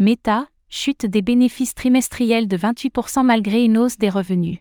[0.00, 4.58] Meta, chute des bénéfices trimestriels de 28% malgré une hausse des revenus.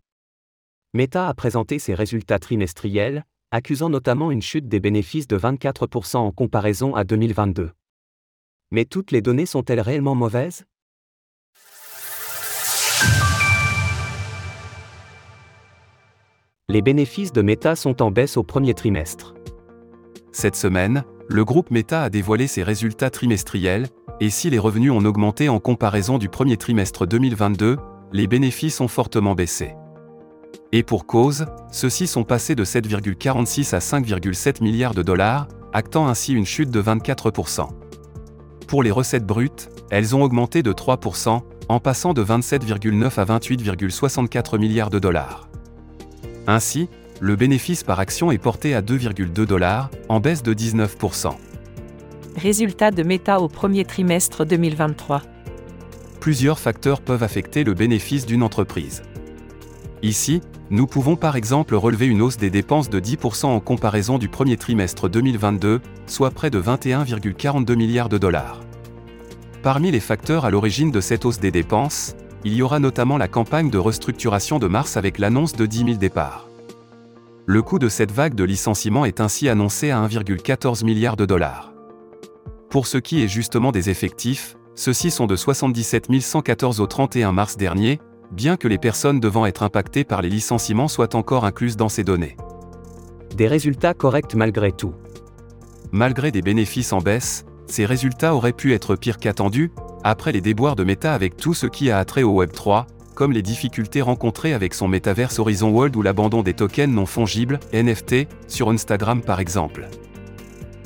[0.95, 6.31] Meta a présenté ses résultats trimestriels, accusant notamment une chute des bénéfices de 24% en
[6.31, 7.69] comparaison à 2022.
[8.71, 10.65] Mais toutes les données sont-elles réellement mauvaises?
[16.67, 19.35] Les bénéfices de Meta sont en baisse au premier trimestre.
[20.31, 23.87] Cette semaine, le groupe Meta a dévoilé ses résultats trimestriels,
[24.19, 27.77] et si les revenus ont augmenté en comparaison du premier trimestre 2022,
[28.11, 29.75] les bénéfices ont fortement baissé.
[30.71, 36.33] Et pour cause, ceux-ci sont passés de 7,46 à 5,7 milliards de dollars, actant ainsi
[36.33, 37.69] une chute de 24%.
[38.67, 44.57] Pour les recettes brutes, elles ont augmenté de 3%, en passant de 27,9 à 28,64
[44.57, 45.49] milliards de dollars.
[46.47, 46.89] Ainsi,
[47.19, 51.35] le bénéfice par action est porté à 2,2 dollars, en baisse de 19%.
[52.37, 55.23] Résultat de Meta au premier trimestre 2023.
[56.19, 59.01] Plusieurs facteurs peuvent affecter le bénéfice d'une entreprise.
[60.03, 64.29] Ici, nous pouvons par exemple relever une hausse des dépenses de 10% en comparaison du
[64.29, 68.61] premier trimestre 2022, soit près de 21,42 milliards de dollars.
[69.63, 73.27] Parmi les facteurs à l'origine de cette hausse des dépenses, il y aura notamment la
[73.27, 76.47] campagne de restructuration de mars avec l'annonce de 10 000 départs.
[77.47, 81.73] Le coût de cette vague de licenciements est ainsi annoncé à 1,14 milliard de dollars.
[82.69, 87.55] Pour ce qui est justement des effectifs, ceux-ci sont de 77 114 au 31 mars
[87.55, 87.99] dernier,
[88.31, 92.03] bien que les personnes devant être impactées par les licenciements soient encore incluses dans ces
[92.03, 92.35] données.
[93.37, 94.93] Des résultats corrects malgré tout.
[95.93, 99.71] Malgré des bénéfices en baisse, ces résultats auraient pu être pires qu'attendus,
[100.03, 103.41] après les déboires de Meta avec tout ce qui a attrait au Web3, comme les
[103.41, 108.69] difficultés rencontrées avec son métaverse Horizon World ou l'abandon des tokens non fongibles, NFT, sur
[108.69, 109.87] Instagram par exemple.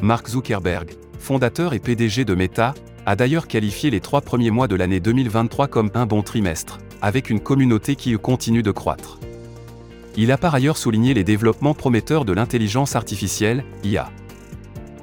[0.02, 2.74] Mark Zuckerberg, fondateur et PDG de Meta,
[3.06, 7.30] a d'ailleurs qualifié les trois premiers mois de l'année 2023 comme un bon trimestre, avec
[7.30, 9.20] une communauté qui continue de croître.
[10.18, 14.10] Il a par ailleurs souligné les développements prometteurs de l'intelligence artificielle, IA.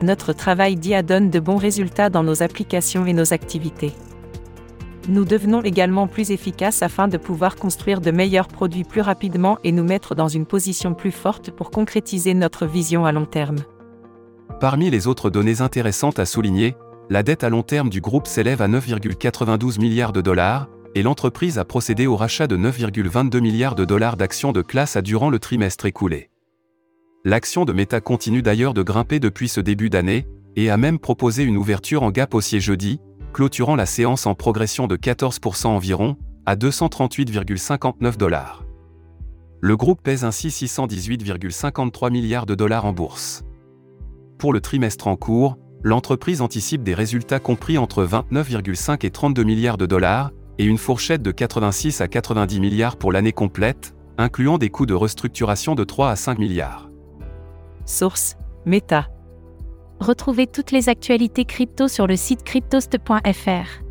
[0.02, 3.94] Notre travail d'IA donne de bons résultats dans nos applications et nos activités
[5.08, 9.72] nous devenons également plus efficaces afin de pouvoir construire de meilleurs produits plus rapidement et
[9.72, 13.56] nous mettre dans une position plus forte pour concrétiser notre vision à long terme.
[14.60, 16.76] Parmi les autres données intéressantes à souligner,
[17.10, 21.58] la dette à long terme du groupe s'élève à 9,92 milliards de dollars, et l'entreprise
[21.58, 25.38] a procédé au rachat de 9,22 milliards de dollars d'actions de classe A durant le
[25.38, 26.30] trimestre écoulé.
[27.24, 30.26] L'action de Meta continue d'ailleurs de grimper depuis ce début d'année,
[30.56, 33.00] et a même proposé une ouverture en gap haussier jeudi,
[33.32, 36.16] clôturant la séance en progression de 14% environ,
[36.46, 38.64] à 238,59 dollars.
[39.60, 43.44] Le groupe pèse ainsi 618,53 milliards de dollars en bourse.
[44.38, 49.78] Pour le trimestre en cours, l'entreprise anticipe des résultats compris entre 29,5 et 32 milliards
[49.78, 54.70] de dollars, et une fourchette de 86 à 90 milliards pour l'année complète, incluant des
[54.70, 56.88] coûts de restructuration de 3 à 5 milliards.
[57.84, 59.08] Source Meta
[59.98, 63.82] Retrouvez toutes les actualités crypto sur le site cryptost.fr.